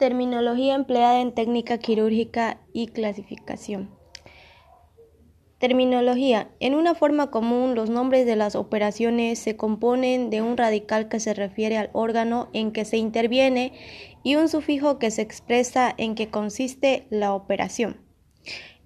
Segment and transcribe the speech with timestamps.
[0.00, 3.90] Terminología empleada en técnica quirúrgica y clasificación.
[5.58, 6.50] Terminología.
[6.58, 11.20] En una forma común, los nombres de las operaciones se componen de un radical que
[11.20, 13.74] se refiere al órgano en que se interviene
[14.22, 18.00] y un sufijo que se expresa en que consiste la operación.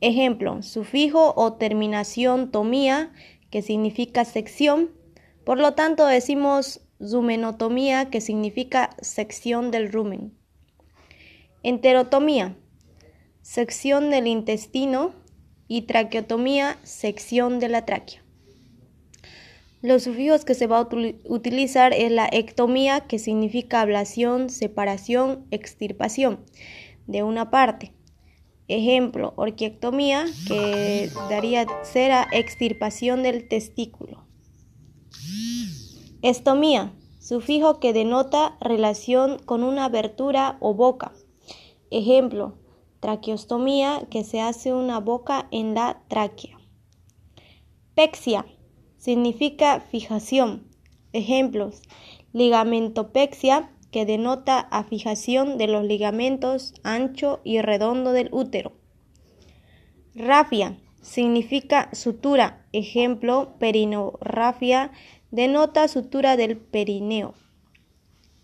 [0.00, 3.12] Ejemplo, sufijo o terminación tomía,
[3.50, 4.90] que significa sección.
[5.44, 10.32] Por lo tanto, decimos zumenotomía, que significa sección del rumen.
[11.66, 12.54] Enterotomía,
[13.40, 15.14] sección del intestino
[15.66, 18.22] y traqueotomía, sección de la tráquea.
[19.80, 20.88] Los sufijos que se va a
[21.24, 26.44] utilizar es la ectomía, que significa ablación, separación, extirpación
[27.06, 27.94] de una parte.
[28.68, 34.26] Ejemplo, orquiectomía, que daría ser a extirpación del testículo.
[36.20, 41.14] Estomía, sufijo que denota relación con una abertura o boca.
[41.90, 42.58] Ejemplo,
[43.00, 46.58] traqueostomía, que se hace una boca en la tráquea.
[47.94, 48.46] Pexia
[48.96, 50.68] significa fijación.
[51.12, 51.82] Ejemplos,
[52.32, 58.72] ligamentopexia, que denota a fijación de los ligamentos ancho y redondo del útero.
[60.16, 62.66] Rafia significa sutura.
[62.72, 64.90] Ejemplo, perinorrafia
[65.30, 67.34] denota sutura del perineo.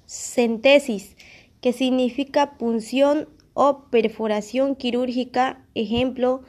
[0.07, 1.17] Centesis,
[1.61, 6.43] que significa punción o perforación quirúrgica, ejemplo,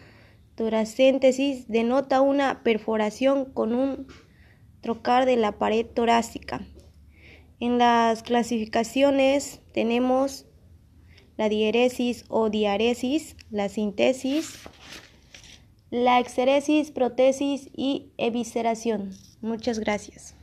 [0.56, 4.08] toracéntesis denota una perforación con un
[4.82, 6.62] trocar de la pared torácica.
[7.60, 10.46] En las clasificaciones tenemos
[11.38, 14.60] la diéresis o diaresis, la síntesis,
[15.90, 19.12] la exeresis, protesis y evisceración.
[19.42, 20.36] Muchas gracias.